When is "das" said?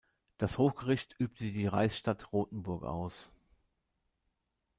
0.39-0.57